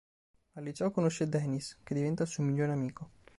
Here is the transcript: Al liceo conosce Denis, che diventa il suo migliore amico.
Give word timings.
Al 0.55 0.63
liceo 0.65 0.89
conosce 0.91 1.27
Denis, 1.29 1.77
che 1.83 1.93
diventa 1.93 2.23
il 2.23 2.29
suo 2.29 2.41
migliore 2.43 2.71
amico. 2.71 3.09